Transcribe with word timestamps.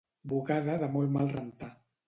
Bugada 0.31 0.79
de 0.85 0.89
molt 0.95 1.15
mal 1.19 1.31
rentar. 1.37 1.73